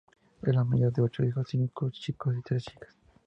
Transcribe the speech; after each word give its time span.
Era 0.41 0.51
la 0.53 0.63
mayor 0.63 0.91
de 0.93 1.03
ocho 1.03 1.23
hijos, 1.23 1.49
cinco 1.51 1.91
chicos 1.91 2.35
y 2.35 2.41
tres 2.41 2.63
chicas. 2.65 2.95